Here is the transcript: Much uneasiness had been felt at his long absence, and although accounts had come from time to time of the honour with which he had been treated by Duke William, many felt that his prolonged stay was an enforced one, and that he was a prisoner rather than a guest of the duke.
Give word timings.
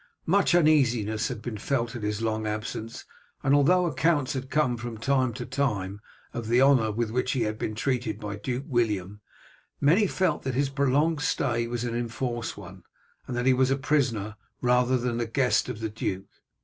Much 0.25 0.55
uneasiness 0.55 1.27
had 1.27 1.43
been 1.43 1.59
felt 1.59 1.95
at 1.95 2.01
his 2.01 2.23
long 2.23 2.47
absence, 2.47 3.05
and 3.43 3.53
although 3.53 3.85
accounts 3.85 4.33
had 4.33 4.49
come 4.49 4.75
from 4.75 4.97
time 4.97 5.31
to 5.31 5.45
time 5.45 6.01
of 6.33 6.47
the 6.47 6.59
honour 6.59 6.91
with 6.91 7.11
which 7.11 7.33
he 7.33 7.41
had 7.43 7.55
been 7.59 7.75
treated 7.75 8.19
by 8.19 8.35
Duke 8.35 8.63
William, 8.67 9.21
many 9.79 10.07
felt 10.07 10.41
that 10.41 10.55
his 10.55 10.69
prolonged 10.69 11.21
stay 11.21 11.67
was 11.67 11.83
an 11.83 11.93
enforced 11.95 12.57
one, 12.57 12.81
and 13.27 13.37
that 13.37 13.45
he 13.45 13.53
was 13.53 13.69
a 13.69 13.77
prisoner 13.77 14.37
rather 14.59 14.97
than 14.97 15.19
a 15.19 15.27
guest 15.27 15.69
of 15.69 15.81
the 15.81 15.89
duke. 15.89 16.31